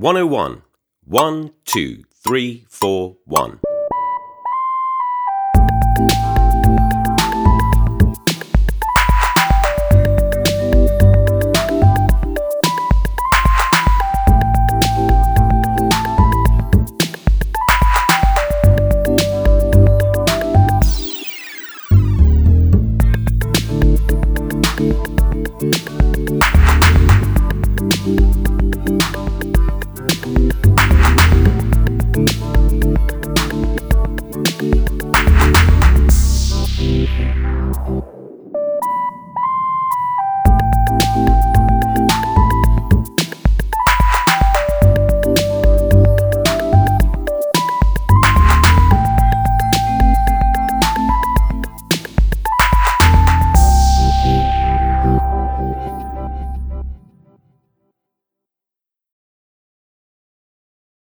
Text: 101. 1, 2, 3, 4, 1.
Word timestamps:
101. 0.00 0.62
1, 1.08 1.50
2, 1.64 2.04
3, 2.22 2.66
4, 2.70 3.16
1. 3.26 3.67